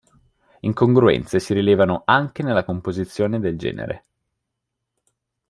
[0.61, 4.03] Incongruenze si rilevano anche nella composizione del genere.